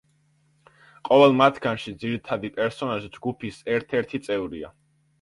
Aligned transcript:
ყოველ 1.09 1.35
მათგანში 1.41 1.95
ძირითადი 2.05 2.53
პერსონაჟი 2.59 3.15
ჯგუფის 3.21 3.63
ერთ-ერთი 3.79 4.27
წევრია. 4.29 4.79